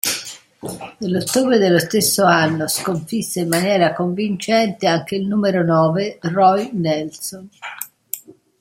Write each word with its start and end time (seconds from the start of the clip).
Nell'ottobre 0.97 1.59
dello 1.59 1.77
stesso 1.77 2.23
anno 2.25 2.67
sconfisse 2.67 3.41
in 3.41 3.49
maniera 3.49 3.93
convincente 3.93 4.87
anche 4.87 5.15
il 5.15 5.27
numero 5.27 5.63
nove 5.63 6.17
Roy 6.21 6.71
Nelson. 6.73 7.47